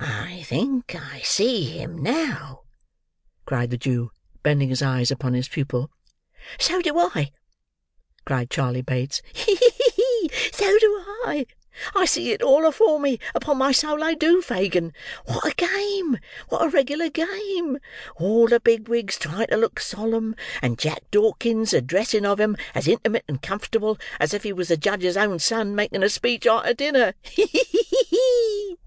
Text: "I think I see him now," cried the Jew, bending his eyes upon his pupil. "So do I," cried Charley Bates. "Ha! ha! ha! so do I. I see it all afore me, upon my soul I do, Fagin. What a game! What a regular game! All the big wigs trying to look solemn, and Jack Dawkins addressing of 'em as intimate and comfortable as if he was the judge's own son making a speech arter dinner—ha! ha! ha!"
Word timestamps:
"I 0.00 0.42
think 0.44 0.94
I 0.94 1.20
see 1.20 1.64
him 1.64 1.98
now," 1.98 2.62
cried 3.44 3.68
the 3.70 3.76
Jew, 3.76 4.12
bending 4.42 4.70
his 4.70 4.80
eyes 4.80 5.10
upon 5.10 5.34
his 5.34 5.48
pupil. 5.48 5.90
"So 6.58 6.80
do 6.80 6.96
I," 6.98 7.32
cried 8.24 8.48
Charley 8.48 8.80
Bates. 8.80 9.20
"Ha! 9.34 9.54
ha! 9.58 9.70
ha! 9.70 10.28
so 10.52 10.78
do 10.78 10.96
I. 11.26 11.44
I 11.94 12.06
see 12.06 12.32
it 12.32 12.40
all 12.40 12.64
afore 12.64 12.98
me, 12.98 13.18
upon 13.34 13.58
my 13.58 13.72
soul 13.72 14.02
I 14.02 14.14
do, 14.14 14.40
Fagin. 14.40 14.94
What 15.26 15.44
a 15.44 15.54
game! 15.54 16.18
What 16.48 16.64
a 16.64 16.68
regular 16.70 17.10
game! 17.10 17.78
All 18.16 18.46
the 18.46 18.60
big 18.60 18.88
wigs 18.88 19.18
trying 19.18 19.48
to 19.48 19.56
look 19.58 19.80
solemn, 19.80 20.34
and 20.62 20.78
Jack 20.78 21.10
Dawkins 21.10 21.74
addressing 21.74 22.24
of 22.24 22.40
'em 22.40 22.56
as 22.74 22.88
intimate 22.88 23.24
and 23.28 23.42
comfortable 23.42 23.98
as 24.18 24.32
if 24.32 24.44
he 24.44 24.52
was 24.54 24.68
the 24.68 24.78
judge's 24.78 25.18
own 25.18 25.38
son 25.40 25.74
making 25.74 26.02
a 26.02 26.08
speech 26.08 26.46
arter 26.46 26.72
dinner—ha! 26.72 27.46
ha! 27.52 28.06
ha!" 28.10 28.78